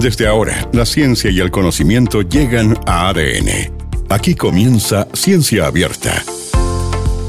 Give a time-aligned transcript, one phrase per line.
[0.00, 3.70] Desde ahora, la ciencia y el conocimiento llegan a ADN.
[4.08, 6.24] Aquí comienza Ciencia Abierta.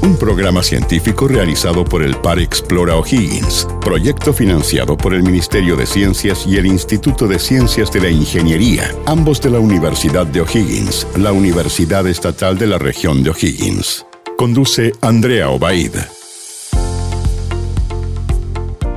[0.00, 5.84] Un programa científico realizado por el Par Explora O'Higgins, proyecto financiado por el Ministerio de
[5.84, 11.06] Ciencias y el Instituto de Ciencias de la Ingeniería, ambos de la Universidad de O'Higgins,
[11.18, 14.06] la Universidad Estatal de la región de O'Higgins.
[14.38, 16.21] Conduce Andrea Obaid.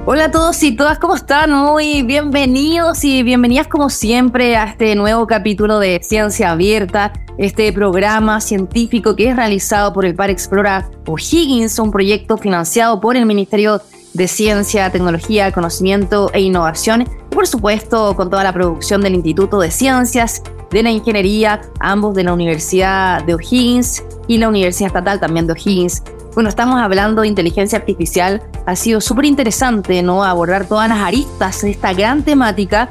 [0.07, 1.51] Hola a todos y todas, ¿cómo están?
[1.51, 8.39] Muy bienvenidos y bienvenidas como siempre a este nuevo capítulo de Ciencia Abierta, este programa
[8.39, 13.81] científico que es realizado por el Par Explora O'Higgins, un proyecto financiado por el Ministerio
[14.13, 19.59] de Ciencia, Tecnología, Conocimiento e Innovación y por supuesto con toda la producción del Instituto
[19.59, 25.19] de Ciencias de la Ingeniería, ambos de la Universidad de O'Higgins y la Universidad Estatal
[25.19, 26.03] también de O'Higgins
[26.35, 28.43] bueno, estamos hablando de inteligencia artificial.
[28.65, 30.23] Ha sido súper interesante, ¿no?
[30.23, 32.89] Abordar todas las aristas de esta gran temática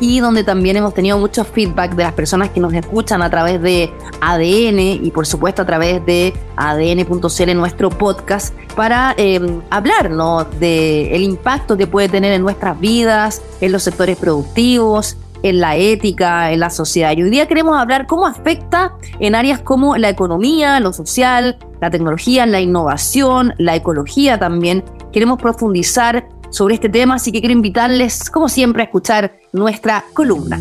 [0.00, 3.60] y donde también hemos tenido mucho feedback de las personas que nos escuchan a través
[3.60, 10.44] de ADN y por supuesto a través de ADN.cl, nuestro podcast, para eh, hablar ¿no?
[10.44, 15.76] de el impacto que puede tener en nuestras vidas, en los sectores productivos, en la
[15.76, 17.16] ética, en la sociedad.
[17.16, 21.90] Y hoy día queremos hablar cómo afecta en áreas como la economía, lo social, la
[21.90, 24.84] tecnología, la innovación, la ecología también.
[25.12, 30.58] Queremos profundizar sobre este tema, así que quiero invitarles, como siempre, a escuchar nuestra columna.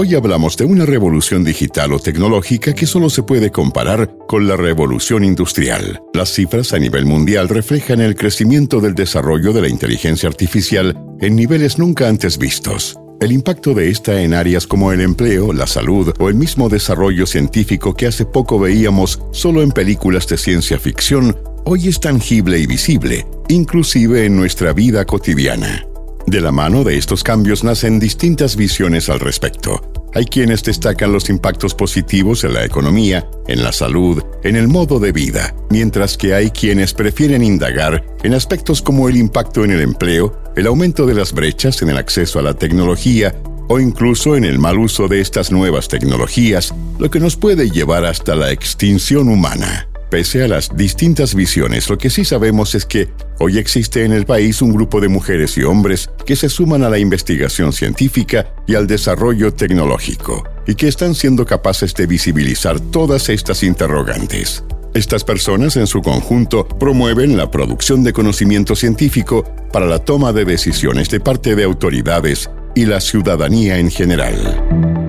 [0.00, 4.56] Hoy hablamos de una revolución digital o tecnológica que solo se puede comparar con la
[4.56, 6.00] revolución industrial.
[6.14, 11.34] Las cifras a nivel mundial reflejan el crecimiento del desarrollo de la inteligencia artificial en
[11.34, 12.96] niveles nunca antes vistos.
[13.20, 17.26] El impacto de esta en áreas como el empleo, la salud o el mismo desarrollo
[17.26, 22.68] científico que hace poco veíamos solo en películas de ciencia ficción, hoy es tangible y
[22.68, 25.87] visible, inclusive en nuestra vida cotidiana.
[26.28, 29.80] De la mano de estos cambios nacen distintas visiones al respecto.
[30.12, 35.00] Hay quienes destacan los impactos positivos en la economía, en la salud, en el modo
[35.00, 39.80] de vida, mientras que hay quienes prefieren indagar en aspectos como el impacto en el
[39.80, 43.34] empleo, el aumento de las brechas en el acceso a la tecnología
[43.68, 48.04] o incluso en el mal uso de estas nuevas tecnologías, lo que nos puede llevar
[48.04, 49.88] hasta la extinción humana.
[50.10, 53.08] Pese a las distintas visiones, lo que sí sabemos es que
[53.40, 56.88] hoy existe en el país un grupo de mujeres y hombres que se suman a
[56.88, 63.28] la investigación científica y al desarrollo tecnológico, y que están siendo capaces de visibilizar todas
[63.28, 64.64] estas interrogantes.
[64.94, 70.46] Estas personas en su conjunto promueven la producción de conocimiento científico para la toma de
[70.46, 75.07] decisiones de parte de autoridades y la ciudadanía en general.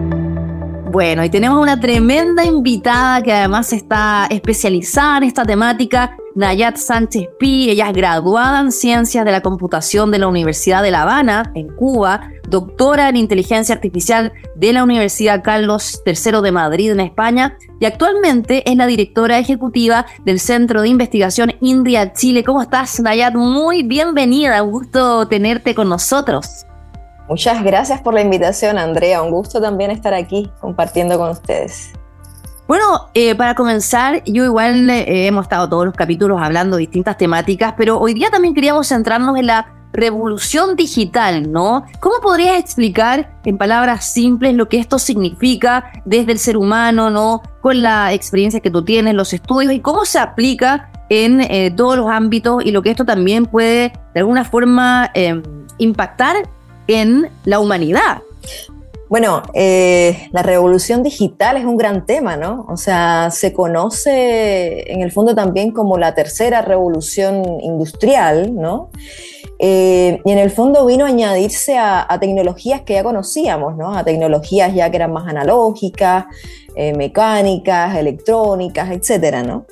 [0.92, 7.28] Bueno, y tenemos una tremenda invitada que además está especializada en esta temática, Nayat Sánchez
[7.40, 7.70] Pi.
[7.70, 11.68] Ella es graduada en Ciencias de la Computación de la Universidad de La Habana, en
[11.76, 17.86] Cuba, doctora en Inteligencia Artificial de la Universidad Carlos III de Madrid, en España, y
[17.86, 22.44] actualmente es la directora ejecutiva del Centro de Investigación India Chile.
[22.44, 23.36] ¿Cómo estás, Nayat?
[23.36, 26.66] Muy bienvenida, un gusto tenerte con nosotros.
[27.30, 29.22] Muchas gracias por la invitación, Andrea.
[29.22, 31.92] Un gusto también estar aquí compartiendo con ustedes.
[32.68, 37.18] Bueno, eh, para comenzar, yo igual eh, hemos estado todos los capítulos hablando de distintas
[37.18, 41.84] temáticas, pero hoy día también queríamos centrarnos en la revolución digital, ¿no?
[42.00, 47.44] ¿Cómo podrías explicar en palabras simples lo que esto significa desde el ser humano, ¿no?
[47.62, 51.96] Con la experiencia que tú tienes, los estudios y cómo se aplica en eh, todos
[51.98, 55.12] los ámbitos y lo que esto también puede de alguna forma
[55.80, 56.36] impactar
[56.90, 58.24] en la humanidad.
[59.10, 62.68] Bueno, eh, la revolución digital es un gran tema, ¿no?
[62.70, 68.90] O sea, se conoce en el fondo también como la tercera revolución industrial, ¿no?
[69.58, 73.96] Eh, y en el fondo vino a añadirse a, tecnologías que ya conocíamos, ¿no?
[73.96, 76.26] A tecnologías ya que eran más analógicas,
[76.76, 79.66] eh, mecánicas, electrónicas, etcétera, ¿no?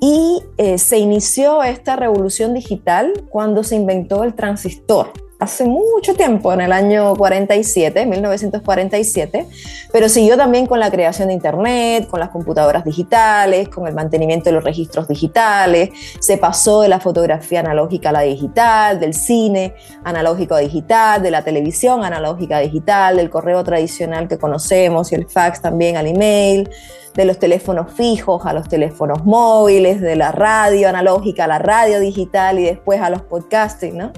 [0.00, 0.42] Y
[0.78, 6.70] se inició esta revolución digital cuando se inventó el transistor, hace mucho tiempo, en el
[6.70, 9.46] año 47, 1947,
[9.90, 14.50] pero siguió también con la creación de Internet, con las computadoras digitales, con el mantenimiento
[14.50, 15.90] de los registros digitales,
[16.20, 21.30] se pasó de la fotografía analógica a la digital, del cine analógico a digital, de
[21.30, 26.06] la televisión analógica a digital, del correo tradicional que conocemos y el fax también al
[26.06, 26.68] email
[27.14, 32.00] de los teléfonos fijos a los teléfonos móviles, de la radio analógica a la radio
[32.00, 34.12] digital y después a los podcasting, ¿no?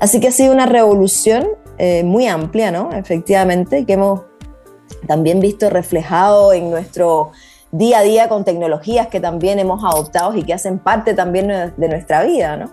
[0.00, 1.48] Así que ha sido una revolución
[1.78, 2.92] eh, muy amplia, ¿no?
[2.92, 4.20] Efectivamente, que hemos
[5.06, 7.32] también visto reflejado en nuestro
[7.72, 11.88] día a día con tecnologías que también hemos adoptado y que hacen parte también de
[11.88, 12.70] nuestra vida, ¿no?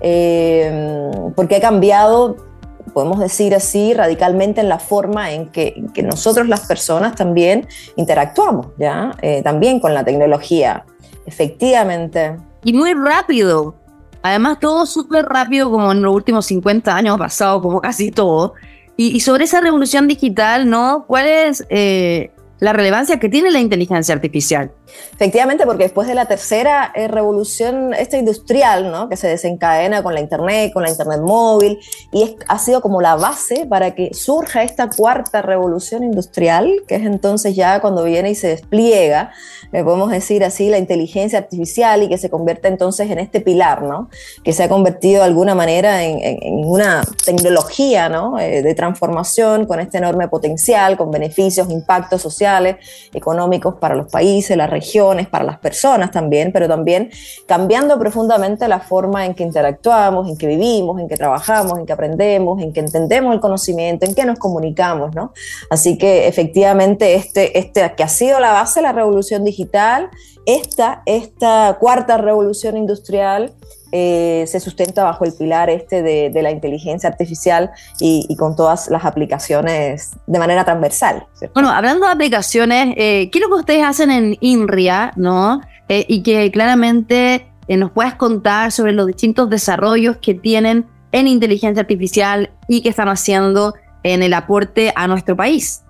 [0.00, 2.47] Eh, porque ha cambiado
[2.92, 9.12] podemos decir así, radicalmente en la forma en que, nosotros las personas también interactuamos, ¿ya?
[9.22, 10.84] Eh, también con la tecnología,
[11.26, 12.36] efectivamente.
[12.64, 13.74] Y muy rápido.
[14.22, 18.54] Además, todo súper rápido, como en los últimos 50 años ha pasado, como casi todo.
[18.96, 21.04] Y, sobre esa revolución digital, ¿no?
[21.06, 24.72] ¿Cuál es eh, la relevancia que tiene la inteligencia artificial?
[25.12, 29.08] Efectivamente, porque después de la tercera eh, revolución esta industrial, ¿no?
[29.08, 31.78] que se desencadena con la Internet, con la Internet móvil,
[32.12, 37.02] y ha sido como la base para que surja esta cuarta revolución industrial, que es
[37.02, 39.32] entonces ya cuando viene y se despliega,
[39.72, 43.82] le podemos decir así, la inteligencia artificial y que se convierte entonces en este pilar,
[43.82, 44.08] ¿no?
[44.44, 46.18] que se ha convertido de alguna manera en,
[46.64, 48.38] una tecnología ¿no?
[48.38, 52.76] Eh, de transformación con este enorme potencial, con beneficios, impactos sociales,
[53.12, 57.10] económicos para los países, la regiones, para las personas también, pero también
[57.46, 61.92] cambiando profundamente la forma en que interactuamos, en que vivimos, en que trabajamos, en que
[61.92, 65.32] aprendemos, en que entendemos el conocimiento, en que nos comunicamos, ¿no?
[65.70, 70.10] Así que efectivamente este, este que ha sido la base de la revolución digital,
[70.46, 73.52] esta, esta cuarta revolución industrial
[73.92, 77.70] eh, se sustenta bajo el pilar este de, la inteligencia artificial
[78.00, 81.26] y, con todas las aplicaciones de manera transversal.
[81.54, 85.60] Bueno, hablando de aplicaciones, eh, ¿qué es lo que ustedes hacen en INRIA, no?
[85.88, 91.80] Eh, y que claramente nos puedas contar sobre los distintos desarrollos que tienen en inteligencia
[91.80, 95.82] artificial y que están haciendo en el aporte a nuestro país.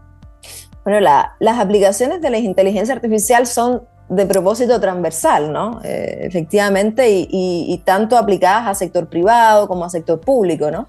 [0.85, 5.81] Bueno, las aplicaciones de la inteligencia artificial son de propósito transversal, ¿no?
[5.85, 10.89] Eh, efectivamente, y, tanto aplicadas a sector privado como a sector público, ¿no?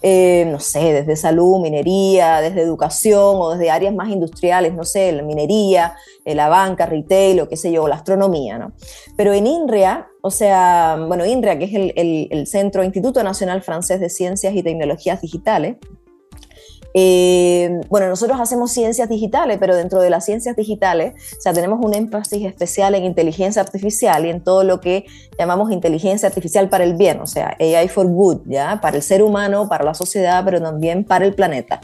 [0.00, 5.10] Eh, no sé, desde salud, minería, desde educación o desde áreas más industriales, no sé,
[5.12, 8.72] la minería, eh, la banca, retail o qué sé yo, la astronomía, ¿no?
[9.16, 11.72] Pero en INRIA, o sea, bueno, INRIA, que es
[12.30, 15.76] el Centro Instituto Nacional Francés de Ciencias y Tecnologías Digitales,
[16.94, 21.78] eh, bueno, nosotros hacemos ciencias digitales, pero dentro de las ciencias digitales, o sea, tenemos
[21.84, 25.06] un énfasis especial en inteligencia artificial y en todo lo que
[25.38, 28.80] llamamos inteligencia artificial para el bien, o sea, AI for good, ¿ya?
[28.80, 31.80] Para el ser humano, para la sociedad, pero también para el planeta.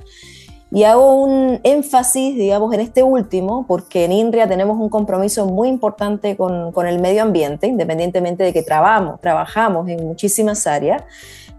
[0.71, 5.69] Y hago un énfasis, digamos, en este último, porque en INRIA tenemos un compromiso muy
[5.69, 11.05] importante con, con el medio ambiente, independientemente de que trabajamos, trabajamos en muchísimas áreas.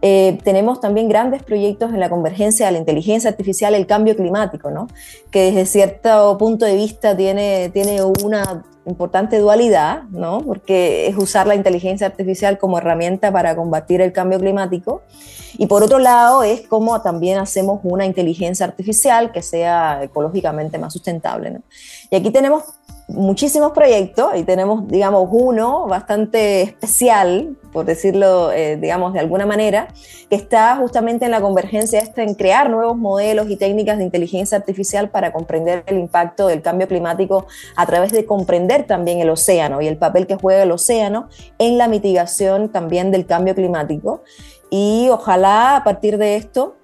[0.08, 4.70] Eh, tenemos también grandes proyectos en la convergencia de la inteligencia artificial, el cambio climático,
[4.70, 4.88] ¿no?
[5.32, 10.42] que desde cierto punto de vista tiene, tiene una importante dualidad, ¿no?
[10.42, 15.02] porque es usar la inteligencia artificial como herramienta para combatir el cambio climático.
[15.58, 20.94] Y por otro lado, es como también hacemos una inteligencia artificial que sea ecológicamente más
[20.94, 21.50] sustentable.
[21.50, 21.62] ¿no?
[22.12, 22.64] Y aquí tenemos
[23.08, 29.90] muchísimos proyectos y tenemos, digamos, uno bastante especial, por decirlo, eh, digamos, de alguna manera,
[30.30, 34.58] que está justamente en la convergencia esta en crear nuevos modelos y técnicas de inteligencia
[34.58, 39.82] artificial para comprender el impacto del cambio climático a través de comprender también el océano
[39.82, 41.30] y el papel que juega el océano
[41.60, 44.24] en la mitigación también del cambio climático.
[44.72, 46.76] Y ojalá a partir de esto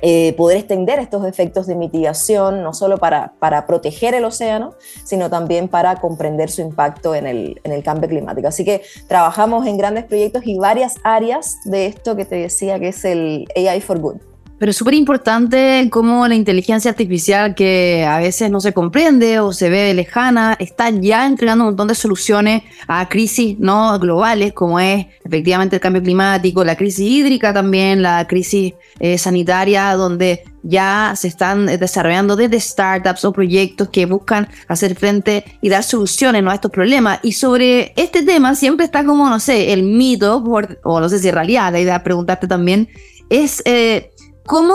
[0.00, 4.74] eh, poder extender estos efectos de mitigación, no solo para, para, proteger el océano,
[5.04, 8.48] sino también para comprender su impacto en el, en el cambio climático.
[8.48, 12.88] Así que trabajamos en grandes proyectos y varias áreas de esto que te decía que
[12.88, 14.31] es el AI for Good.
[14.62, 19.52] Pero es súper importante cómo la inteligencia artificial que a veces no se comprende o
[19.52, 24.78] se ve lejana está ya entregando un montón de soluciones a crisis no globales como
[24.78, 31.14] es efectivamente el cambio climático, la crisis hídrica también, la crisis eh, sanitaria donde ya
[31.16, 36.54] se están desarrollando desde startups o proyectos que buscan hacer frente y dar soluciones a
[36.54, 37.18] estos problemas.
[37.24, 40.36] Y sobre este tema siempre está como, no sé, el mito,
[40.84, 42.88] o no sé si en realidad, la idea de preguntarte también,
[43.28, 44.12] es eh,
[44.46, 44.74] cómo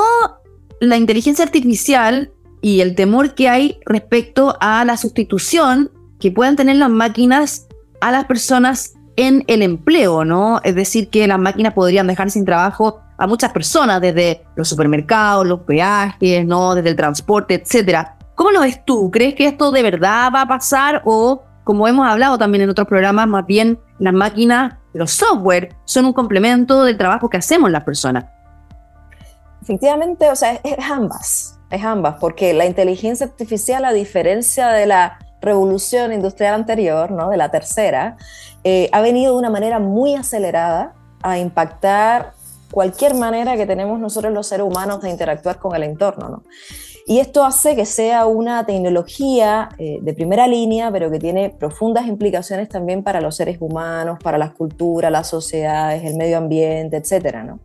[0.80, 2.32] la inteligencia artificial
[2.62, 7.68] y el temor que hay respecto a la sustitución que puedan tener las máquinas
[8.02, 10.62] a las personas en el empleo, ¿no?
[10.64, 15.46] Es decir, que las máquinas podrían dejar sin trabajo a muchas personas, desde los supermercados,
[15.46, 16.76] los peajes, ¿no?
[16.76, 18.18] Desde el transporte, etcétera.
[18.36, 19.10] ¿Cómo lo ves tú?
[19.10, 22.88] ¿Crees que esto de verdad va a pasar o, como hemos hablado también en otros
[22.88, 27.84] programas, más bien las máquinas, los software, son un complemento del trabajo que hacemos las
[27.84, 28.26] personas?
[29.68, 35.20] Efectivamente, o sea, es, ambas, es ambas, porque la inteligencia artificial, a diferencia de la
[35.42, 37.30] revolución industrial anterior, ¿no?
[37.30, 38.16] de la tercera,
[38.64, 42.32] eh, ha venido de una manera muy acelerada a impactar
[42.72, 46.30] cualquier manera que tenemos nosotros los seres humanos de interactuar con el entorno.
[46.30, 46.44] ¿no?
[47.06, 52.08] Y esto hace que sea una tecnología eh, de primera línea, pero que tiene profundas
[52.08, 57.44] implicaciones también para los seres humanos, para las culturas, las sociedades, el medio ambiente, etc.
[57.44, 57.60] ¿no?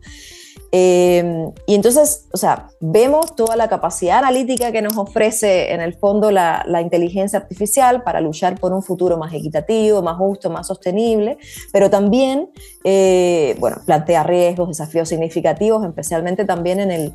[0.75, 5.93] Eh, y entonces, o sea, vemos toda la capacidad analítica que nos ofrece en el
[5.93, 11.37] fondo la, inteligencia artificial para luchar por un futuro más equitativo, más justo, más sostenible,
[11.71, 12.49] pero también,
[12.83, 17.13] eh, bueno, plantea riesgos, desafíos significativos, especialmente también en el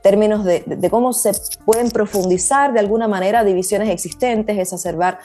[0.00, 1.32] términos de, cómo se
[1.64, 5.18] pueden profundizar de alguna manera divisiones existentes, exacerbar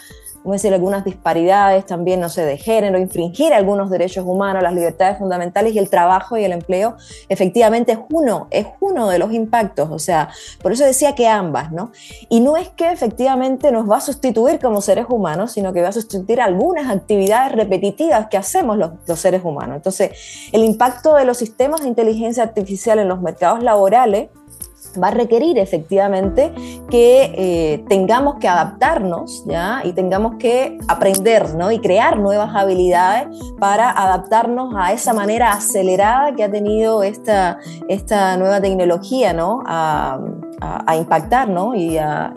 [0.48, 5.18] como decir, algunas disparidades también, no sé, de género, infringir algunos derechos humanos, las libertades
[5.18, 6.96] fundamentales y el trabajo y el empleo,
[7.28, 10.30] efectivamente es uno, es uno de los impactos, o sea,
[10.62, 11.92] por eso decía que ambas, ¿no?
[12.30, 15.90] Y no es que efectivamente nos va a sustituir como seres humanos, sino que va
[15.90, 19.76] a sustituir algunas actividades repetitivas que hacemos los, los seres humanos.
[19.76, 20.12] Entonces,
[20.54, 24.30] el impacto de los sistemas de inteligencia artificial en los mercados laborales
[25.02, 26.54] va a requerir efectivamente
[26.90, 29.82] que eh, tengamos que adaptarnos ¿ya?
[29.84, 31.72] y tengamos que aprender ¿no?
[31.72, 33.28] y crear nuevas habilidades
[33.60, 39.64] para adaptarnos a esa manera acelerada que ha tenido esta, esta nueva tecnología ¿no?
[39.66, 40.20] a,
[40.98, 41.76] impactar ¿no?
[41.76, 42.34] y, a,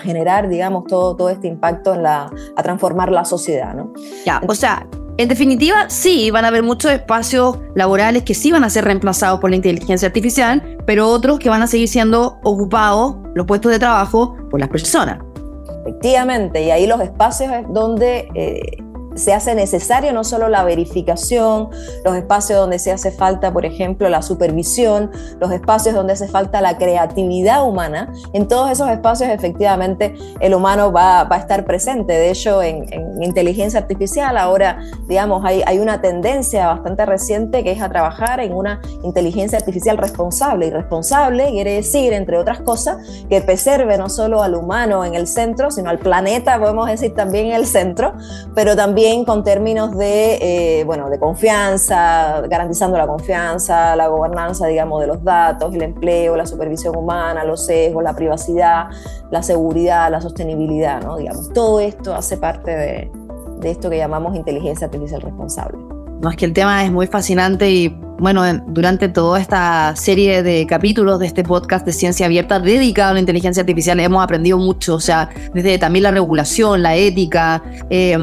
[0.00, 3.74] generar digamos todo, todo este impacto en la, a transformar la sociedad.
[3.74, 3.92] ¿no?
[4.24, 8.64] Ya, o sea, en definitiva, sí, van a haber muchos espacios laborales que sí van
[8.64, 13.16] a ser reemplazados por la inteligencia artificial, pero otros que van a seguir siendo ocupados,
[13.34, 15.20] los puestos de trabajo, por las personas.
[15.86, 18.82] Efectivamente, y ahí los espacios donde eh,
[19.14, 21.68] se hace necesario no solo la verificación,
[22.04, 26.60] los espacios donde se hace falta, por ejemplo, la supervisión, los espacios donde hace falta
[26.60, 32.12] la creatividad humana, en todos esos espacios efectivamente el humano va, a estar presente.
[32.12, 32.84] De hecho, en,
[33.22, 38.52] inteligencia artificial ahora, digamos, hay, hay, una tendencia bastante reciente que es a trabajar en
[38.52, 40.66] una inteligencia artificial responsable.
[40.66, 42.96] Y responsable quiere decir, entre otras cosas,
[43.28, 47.46] que preserve no solo al humano en el centro, sino al planeta, podemos decir también
[47.46, 48.14] en el centro,
[48.54, 50.38] pero también con términos de,
[50.80, 56.36] eh, bueno, de confianza, garantizando la confianza, la gobernanza, digamos, de los datos, el empleo,
[56.36, 58.86] la supervisión humana, los sesgos, la privacidad,
[59.30, 61.18] la seguridad, la sostenibilidad, ¿no?
[61.18, 63.10] Digamos, todo esto hace parte de,
[63.60, 65.78] de esto que llamamos inteligencia artificial responsable.
[66.22, 70.66] No, es que el tema es muy fascinante y bueno, durante toda esta serie de
[70.66, 74.94] capítulos de este podcast de ciencia abierta dedicado a la inteligencia artificial hemos aprendido mucho,
[74.94, 78.16] o sea, desde también la regulación, la ética, eh,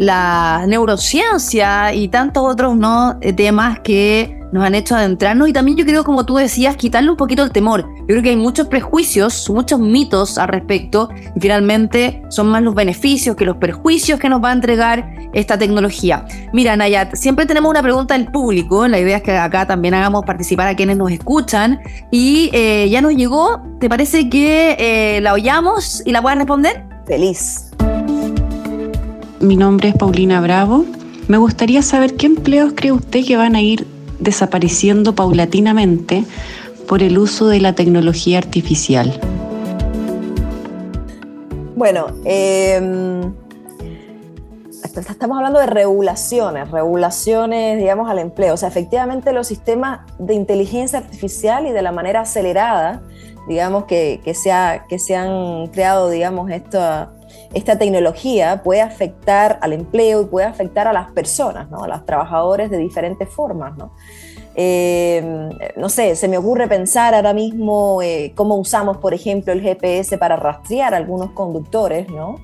[0.00, 3.18] la neurociencia y tantos otros ¿no?
[3.20, 7.10] Eh, temas que nos han hecho adentrarnos y también yo creo, como tú decías, quitarle
[7.10, 7.86] un poquito el temor.
[8.00, 12.74] Yo creo que hay muchos prejuicios, muchos mitos al respecto y finalmente son más los
[12.74, 16.24] beneficios que los perjuicios que nos va a entregar esta tecnología.
[16.54, 20.24] Mira, Nayat, siempre tenemos una pregunta del público, la idea es que acá también hagamos
[20.24, 21.78] participar a quienes nos escuchan
[22.10, 26.86] y eh, ya nos llegó, ¿te parece que eh, la oyamos y la puedan responder?
[27.06, 27.69] Feliz.
[29.40, 30.84] Mi nombre es Paulina Bravo.
[31.26, 33.86] Me gustaría saber qué empleos cree usted que van a ir
[34.18, 36.24] desapareciendo paulatinamente
[36.86, 39.18] por el uso de la tecnología artificial.
[41.74, 43.32] Bueno, em,
[44.84, 48.52] estamos hablando de regulaciones, regulaciones, digamos, al empleo.
[48.52, 53.00] O sea, efectivamente los sistemas de inteligencia artificial y de la manera acelerada,
[53.48, 54.52] digamos, que, que, se,
[54.90, 57.12] que se han creado, digamos, esta
[57.54, 61.84] esta tecnología puede afectar al empleo y puede afectar a las personas, ¿no?
[61.84, 63.76] a los trabajadores de diferentes formas.
[63.76, 63.92] ¿no?
[64.54, 69.62] Eh, no sé, se me ocurre pensar ahora mismo eh, cómo usamos, por ejemplo, el
[69.62, 72.36] GPS para rastrear algunos conductores, ¿no?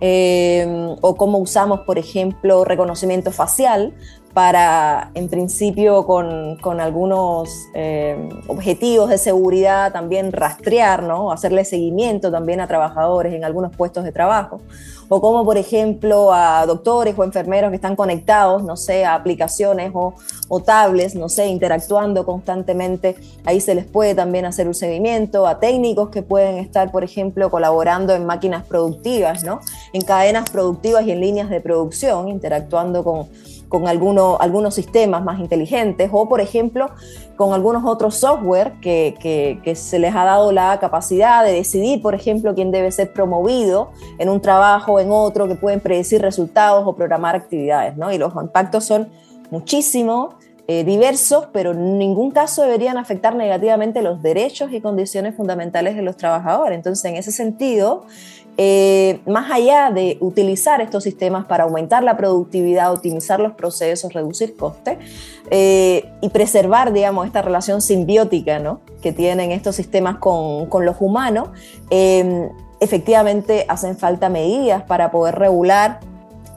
[0.00, 3.94] Eh, o cómo usamos, por ejemplo, reconocimiento facial
[4.34, 11.32] para, en principio, con, algunos eh, objetivos de seguridad, también rastrear, ¿no?
[11.32, 14.60] hacerle seguimiento también a trabajadores en algunos puestos de trabajo,
[15.08, 19.90] o como, por ejemplo, a doctores o enfermeros que están conectados, no sé, a aplicaciones
[19.94, 20.14] o,
[20.48, 25.58] o tablets, no sé, interactuando constantemente, ahí se les puede también hacer un seguimiento, a
[25.58, 29.60] técnicos que pueden estar, por ejemplo, colaborando en máquinas productivas, ¿no?
[29.92, 33.28] en cadenas productivas y en líneas de producción, interactuando con
[33.68, 36.90] con algunos sistemas más inteligentes o, por ejemplo,
[37.36, 42.54] con algunos otros software que, se les ha dado la capacidad de decidir, por ejemplo,
[42.54, 47.36] quién debe ser promovido en un trabajo en otro, que pueden predecir resultados o programar
[47.36, 48.12] actividades, ¿no?
[48.12, 49.08] Y los impactos son
[49.50, 50.34] muchísimos,
[50.70, 56.02] eh, diversos, pero en ningún caso deberían afectar negativamente los derechos y condiciones fundamentales de
[56.02, 56.76] los trabajadores.
[56.76, 58.04] Entonces, en ese sentido,
[58.58, 64.56] eh, más allá de utilizar estos sistemas para aumentar la productividad, optimizar los procesos, reducir
[64.56, 64.98] costes
[65.50, 68.80] eh, y preservar, digamos, esta relación simbiótica ¿no?
[69.00, 71.48] que tienen estos sistemas con, con los humanos,
[72.78, 76.00] efectivamente hacen falta medidas para poder regular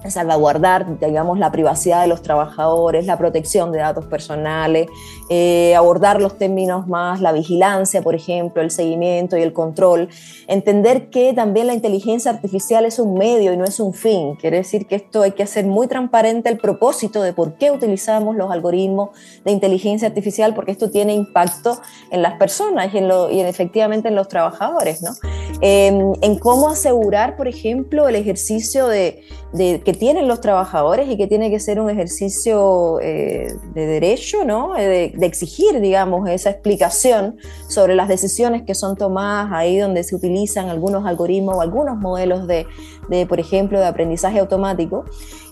[0.10, 4.88] salvaguardar, digamos, la privacidad de los trabajadores, la protección de datos personales,
[5.29, 10.10] eh, abordar los términos más, la vigilancia, por ejemplo, el seguimiento y el control,
[10.48, 14.36] entender que también la inteligencia artificial es un medio y no es un fin.
[14.36, 18.36] Quiere decir que esto hay que hacer muy transparente el propósito de por qué utilizamos
[18.36, 19.10] los algoritmos
[19.46, 21.79] de inteligencia artificial, porque esto tiene impacto
[22.10, 25.12] en las personas y, en efectivamente en los trabajadores, ¿no?
[25.62, 29.24] Em, en cómo asegurar, por ejemplo, el ejercicio de,
[29.58, 34.77] que tienen los trabajadores y que tiene que ser un ejercicio eh, de derecho, ¿no?
[34.77, 40.15] Eh, de, exigir, digamos, esa explicación sobre las decisiones que son tomadas ahí donde se
[40.15, 42.65] utilizan algunos algoritmos o algunos modelos de,
[43.10, 45.03] de por ejemplo, de aprendizaje automático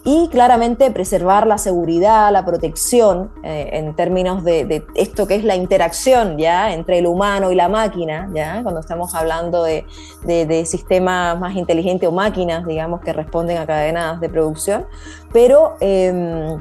[0.05, 5.55] y claramente preservar la seguridad, la protección eh, en términos de, esto que es la
[5.55, 9.85] interacción ya entre el humano y la máquina, ya cuando estamos hablando de,
[10.65, 14.85] sistemas más inteligentes o máquinas, digamos, que responden a cadenas de producción,
[15.33, 16.57] pero em,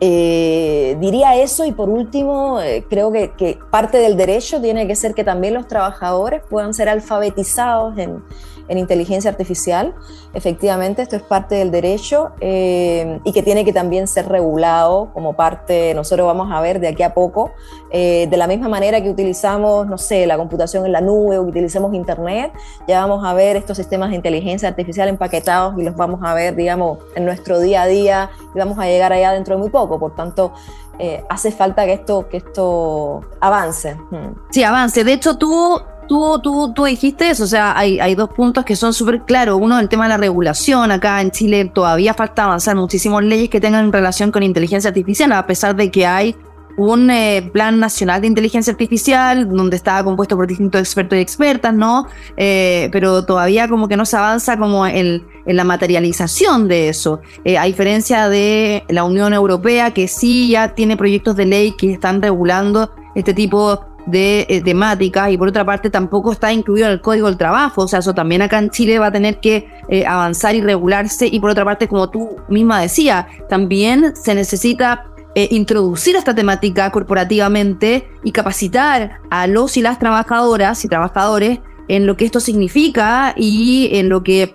[0.00, 4.96] eh, diría eso y por último, eh, creo que, que parte del derecho tiene que
[4.96, 8.22] ser que también los trabajadores puedan ser alfabetizados en
[8.68, 9.94] en inteligencia artificial.
[10.34, 15.34] Efectivamente, esto es parte del derecho eh, y que tiene que también ser regulado como
[15.34, 17.52] parte, nosotros vamos a ver de aquí a poco,
[17.90, 21.50] eh, de la misma manera que utilizamos, no sé, la computación en la nube o
[21.50, 22.52] que Internet,
[22.86, 26.54] ya vamos a ver estos sistemas de inteligencia artificial empaquetados y los vamos a ver,
[26.54, 29.98] digamos, en nuestro día a día y vamos a llegar allá dentro de muy poco.
[29.98, 30.52] Por tanto,
[30.98, 33.94] eh, hace falta que esto, que esto avance.
[34.10, 34.34] Hmm.
[34.50, 35.04] Sí, avance.
[35.04, 35.80] De hecho, tú
[36.12, 39.58] tú, tú, tú dijiste eso, o sea, hay, hay dos puntos que son súper claros.
[39.58, 40.90] Uno, el tema de la regulación.
[40.90, 45.46] Acá en Chile todavía falta avanzar muchísimas leyes que tengan relación con inteligencia artificial, a
[45.46, 46.36] pesar de que hay
[46.76, 51.72] un eh, plan nacional de inteligencia artificial donde está compuesto por distintos expertos y expertas,
[51.72, 52.06] ¿no?
[52.36, 57.20] Eh, pero todavía como que no se avanza como en, en la materialización de eso,
[57.44, 61.92] eh, a diferencia de la Unión Europea que sí ya tiene proyectos de ley que
[61.92, 66.92] están regulando este tipo de eh, temáticas y por otra parte tampoco está incluido en
[66.92, 69.68] el código del trabajo, o sea, eso también acá en Chile va a tener que
[69.88, 75.12] eh, avanzar y regularse y por otra parte, como tú misma decías, también se necesita
[75.34, 82.06] eh, introducir esta temática corporativamente y capacitar a los y las trabajadoras y trabajadores en
[82.06, 84.54] lo que esto significa y en lo que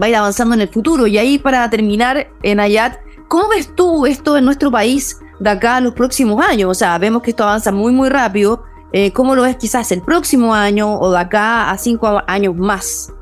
[0.00, 1.06] va a ir avanzando en el futuro.
[1.06, 5.76] Y ahí para terminar, en Ayat, ¿cómo ves tú esto en nuestro país de acá
[5.76, 6.70] a los próximos años?
[6.70, 10.02] O sea, vemos que esto avanza muy, muy rápido eh, ¿Cómo lo ves quizás el
[10.02, 13.12] próximo año o de acá a cinco años más?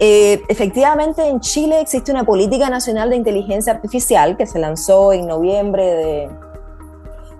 [0.00, 5.26] Eh, efectivamente, en Chile existe una política nacional de inteligencia artificial que se lanzó en
[5.26, 6.28] noviembre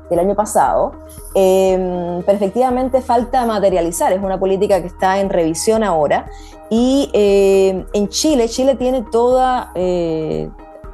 [0.09, 0.93] del año pasado,
[1.35, 6.27] em, pero efectivamente falta materializar, es una política que está en revisión ahora
[6.71, 10.49] y em, en Chile, Chile tiene toda, eh,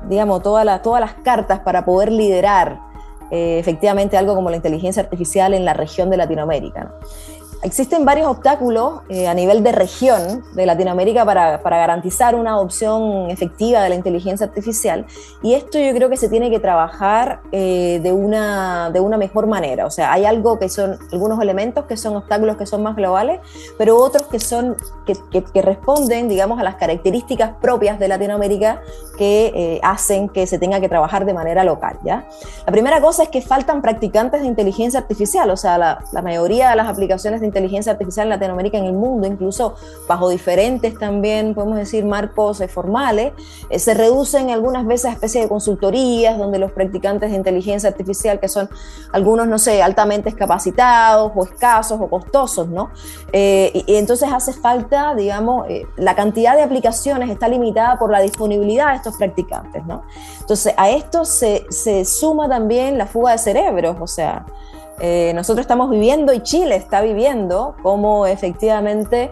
[0.08, 2.89] digamos, todas las cartas para poder liderar
[3.30, 6.94] eh, efectivamente algo como la inteligencia artificial en la región de Latinoamérica.
[7.62, 13.28] Existen varios obstáculos eh, a nivel de región de Latinoamérica para, para, garantizar una adopción
[13.28, 15.04] efectiva de la inteligencia artificial
[15.42, 19.46] y esto yo creo que se tiene que trabajar eh, de, una, de una mejor
[19.46, 19.84] manera.
[19.84, 23.40] O sea, hay algo que son algunos elementos que son obstáculos que son más globales,
[23.76, 28.80] pero otros que son que, que, responden, digamos, a las características propias de Latinoamérica
[29.18, 31.98] que eh, hacen que se tenga que trabajar de manera local.
[32.04, 32.26] ¿ya?
[32.64, 36.70] La primera cosa es que faltan practicantes de inteligencia artificial, o sea, la, la mayoría
[36.70, 39.74] de las aplicaciones de inteligencia artificial en Latinoamérica, en el mundo, incluso
[40.08, 43.32] bajo diferentes también, podemos decir, marcos eh, formales,
[43.68, 48.40] eh, se reducen algunas veces a especies de consultorías donde los practicantes de inteligencia artificial,
[48.40, 48.68] que son
[49.12, 52.90] algunos, no sé, altamente capacitados o escasos o costosos, ¿no?
[53.32, 58.90] Eh, y, entonces hace falta, digamos, la cantidad de aplicaciones está limitada por la disponibilidad
[58.90, 60.02] de estos practicantes, ¿no?
[60.40, 64.46] Entonces a esto se, se suma también la fuga de cerebros, o sea,
[65.00, 69.30] eh, nosotros estamos viviendo y Chile está viviendo como efectivamente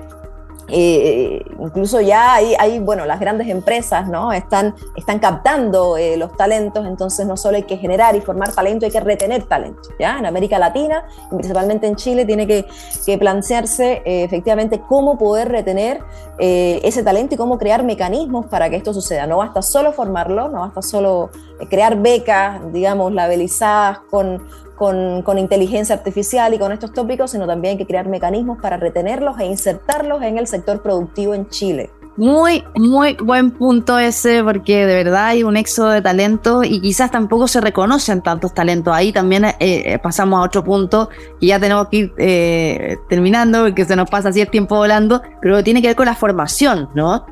[0.71, 4.33] eh, incluso ya hay, bueno, las grandes empresas ¿no?
[4.35, 8.85] están, están captando eh, los talentos, entonces no solo hay que generar y formar talento,
[8.85, 9.89] hay que retener talento.
[9.99, 10.19] ¿ya?
[10.19, 12.67] En América Latina, principalmente en Chile, tiene que,
[13.07, 16.01] que plantearse efectivamente cómo poder retener
[16.39, 19.27] ese talento y cómo crear mecanismos para que esto suceda.
[19.27, 21.31] No basta solo formarlo, no basta solo
[21.71, 24.47] crear becas, digamos, labelizadas con,
[24.79, 29.39] con, inteligencia artificial y con estos tópicos, sino también hay que crear mecanismos para retenerlos
[29.41, 31.91] e insertarlos en el sector productivo en Chile.
[32.17, 37.13] Muy, muy buen punto ese, porque de verdad hay un éxodo de talento y quizás
[37.13, 38.93] tampoco se reconocen tantos talentos.
[38.93, 43.65] Ahí también eh, eh, pasamos a otro punto y ya tenemos que ir eh, terminando,
[43.65, 46.89] porque se nos pasa así el tiempo volando, pero tiene que ver con la formación,
[46.95, 47.25] ¿no?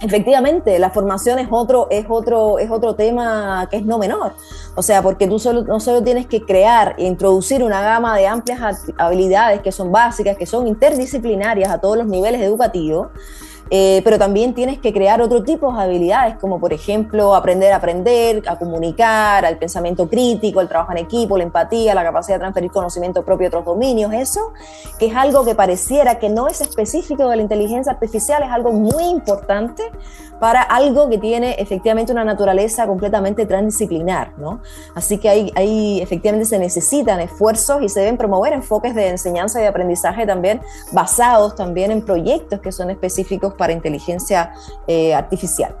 [0.00, 4.34] Efectivamente, la formación es otro, es, otro, es otro tema que es no menor.
[4.76, 8.28] O sea, porque tú solo, no solo tienes que crear e introducir una gama de
[8.28, 13.08] amplias habilidades que son básicas, que son interdisciplinarias a todos los niveles educativos,
[13.70, 17.76] eh, pero también tienes que crear otro tipo de habilidades, como por ejemplo aprender a
[17.76, 22.40] aprender, a comunicar, al pensamiento crítico, el trabajo en equipo, la empatía, la capacidad de
[22.40, 24.52] transferir conocimiento propio a otros dominios, eso,
[24.98, 28.72] que es algo que pareciera que no es específico de la inteligencia artificial, es algo
[28.72, 29.82] muy importante
[30.38, 34.60] para algo que tiene efectivamente una naturaleza completamente transdisciplinar, ¿no?
[34.94, 39.58] Así que ahí, ahí efectivamente se necesitan esfuerzos y se deben promover enfoques de enseñanza
[39.58, 40.60] y de aprendizaje también
[40.92, 44.52] basados también en proyectos que son específicos para inteligencia
[44.86, 45.76] eh, artificial.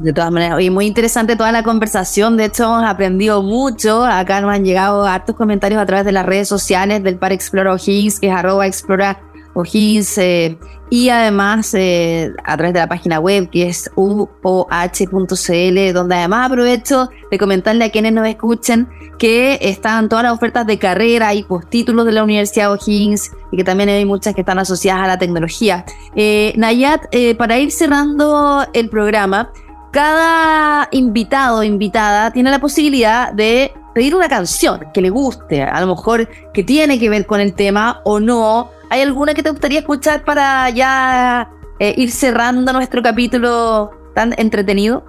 [0.00, 2.36] De todas maneras, y muy interesante toda la conversación.
[2.36, 4.02] De hecho, hemos aprendido mucho.
[4.04, 7.72] Acá nos han llegado hartos comentarios a través de las redes sociales del Par Explora
[7.72, 9.20] O'Higgins, que es arroba explora
[9.54, 10.58] O'Higgins, eh,
[10.90, 17.10] y además eh, a través de la página web que es uoh.cl, donde además aprovecho
[17.30, 22.06] de comentarle a quienes nos escuchen que están todas las ofertas de carrera y postítulos
[22.06, 25.84] de la Universidad O'Higgins y que también hay muchas que están asociadas a la tecnología.
[26.16, 29.52] Eh, Nayat, eh, para ir cerrando el programa,
[29.92, 35.80] cada invitado o invitada tiene la posibilidad de pedir una canción que le guste, a
[35.80, 38.70] lo mejor que tiene que ver con el tema o no.
[38.92, 41.48] ¿Hay alguna que te gustaría escuchar para ya
[41.78, 45.04] eh, ir cerrando nuestro capítulo tan entretenido?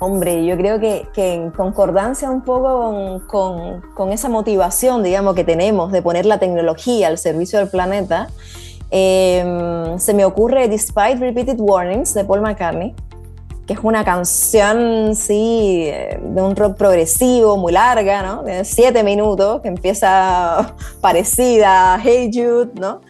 [0.00, 6.02] Hombre, yo creo que, en concordancia un poco con, esa motivación, digamos, que tenemos de
[6.02, 8.26] poner la tecnología al servicio del planeta,
[8.90, 12.92] em, se me ocurre Despite Repeated Warnings de Paul McCartney,
[13.72, 18.42] es una canción, sí, de un rock progresivo, muy larga, ¿no?
[18.42, 23.00] De siete minutos, que empieza parecida a Hey Jude, ¿no?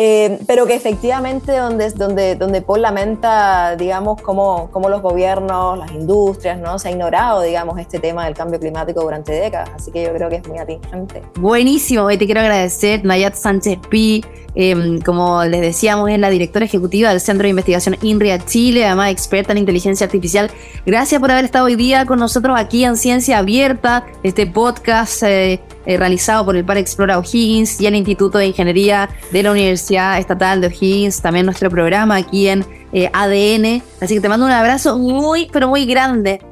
[0.00, 5.90] Eh, pero que efectivamente donde, donde, donde Paul lamenta, digamos, cómo, cómo, los gobiernos, las
[5.90, 6.78] industrias, ¿no?
[6.78, 9.70] Se ha ignorado, digamos, este tema del cambio climático durante décadas.
[9.74, 11.22] Así que yo creo que es muy atingente.
[11.40, 16.64] Buenísimo, y te quiero agradecer, Nayat Sánchez Pi, em, como les decíamos, es la directora
[16.64, 20.48] ejecutiva del Centro de Investigación INRIA Chile, además experta en inteligencia artificial.
[20.86, 25.60] Gracias por haber estado hoy día con nosotros aquí en Ciencia Abierta, este podcast eh,
[25.88, 30.18] eh, realizado por el Par Explora O'Higgins y el Instituto de Ingeniería de la Universidad
[30.18, 33.82] Estatal de O'Higgins, también nuestro programa aquí en eh, ADN.
[33.98, 36.42] Así que te mando un abrazo muy, pero muy grande.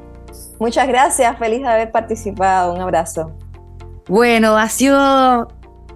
[0.59, 2.73] Muchas gracias, feliz de haber participado.
[2.73, 3.31] Un abrazo.
[4.07, 5.47] Bueno, ha sido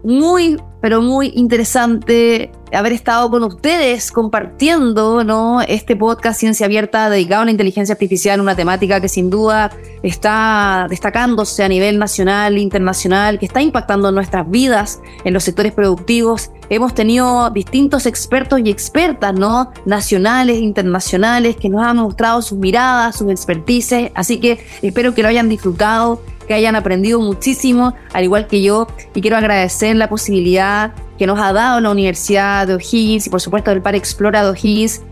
[0.04, 5.62] muy, pero muy interesante haber estado con ustedes compartiendo ¿no?
[5.62, 9.72] este podcast Ciencia Abierta dedicado a la inteligencia artificial, una temática que sin duda
[10.04, 16.52] está destacándose a nivel nacional, internacional, que está impactando nuestras vidas en los sectores productivos.
[16.70, 19.72] Hemos tenido distintos expertos y expertas, ¿no?
[19.86, 24.12] Nacionales, internacionales, que nos han mostrado sus miradas, sus expertices.
[24.16, 28.88] Así que espero que lo hayan disfrutado que hayan aprendido muchísimo, al igual que yo,
[29.14, 33.40] y quiero agradecer la posibilidad que nos ha dado la Universidad de O'Higgins y por
[33.40, 35.04] supuesto el Par Explora de O'Higgins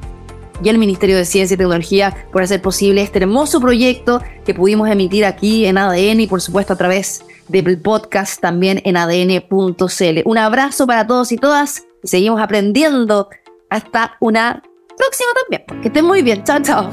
[0.63, 4.89] y el Ministerio de Ciencia y Tecnología por hacer posible este hermoso proyecto que pudimos
[4.89, 10.21] emitir aquí en ADN y por supuesto a través del podcast también en adn.cl.
[10.25, 13.29] Un abrazo para todos y todas y seguimos aprendiendo
[13.69, 14.63] hasta una
[14.97, 15.81] próxima también.
[15.83, 16.43] Que estén muy bien.
[16.43, 16.89] Chao, chao.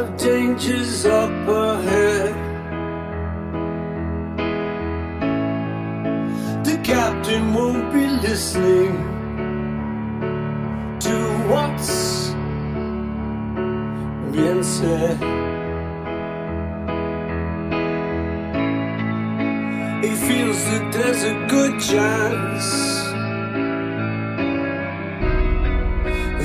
[0.00, 2.34] Of dangers up ahead.
[6.66, 8.92] The captain won't be listening
[11.06, 11.16] to
[11.50, 12.28] what's
[14.32, 15.16] being said.
[20.04, 22.66] He feels that there's a good chance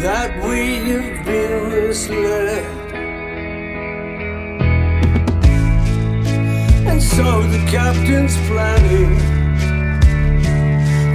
[0.04, 0.60] that we
[0.90, 2.81] have been misled.
[7.02, 9.18] So the captain's planning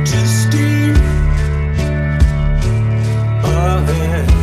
[0.05, 0.95] to steer
[3.45, 4.36] ahead.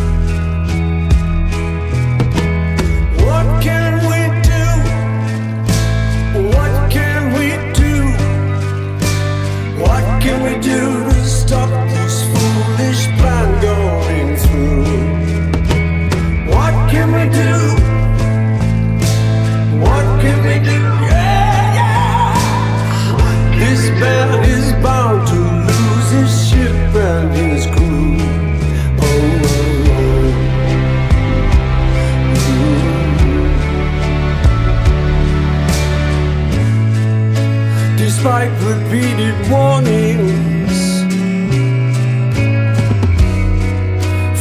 [38.74, 40.78] Repeated warnings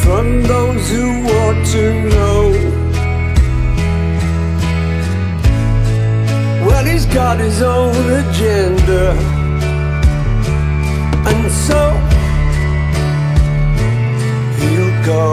[0.02, 2.40] from those who want to know.
[6.66, 9.04] Well, he's got his own agenda,
[11.30, 11.82] and so
[14.60, 15.26] he'll go.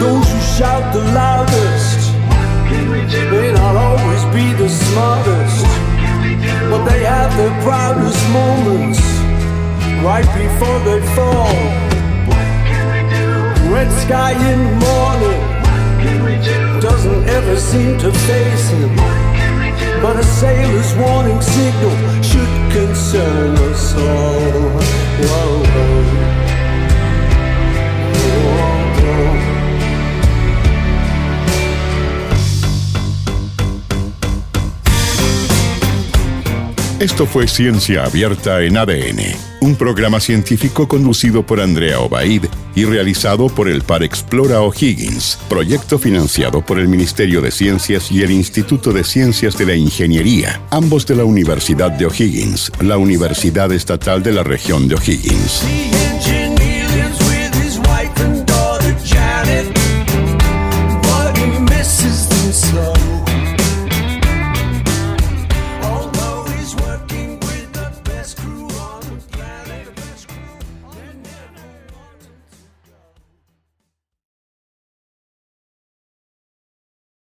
[0.00, 1.81] Those who shout the loudest
[3.30, 5.64] may not always be the smartest,
[6.70, 9.00] but they have their proudest moments
[10.02, 11.54] right before they fall.
[13.72, 15.42] Red sky in the morning
[16.80, 18.94] doesn't ever seem to face him,
[20.02, 24.82] but a sailor's warning signal should concern us all.
[25.20, 26.41] Whoa, whoa.
[37.02, 39.18] Esto fue Ciencia Abierta en ADN,
[39.60, 42.44] un programa científico conducido por Andrea Obaid
[42.76, 48.22] y realizado por el Par Explora O'Higgins, proyecto financiado por el Ministerio de Ciencias y
[48.22, 53.72] el Instituto de Ciencias de la Ingeniería, ambos de la Universidad de O'Higgins, la Universidad
[53.72, 56.01] Estatal de la región de O'Higgins.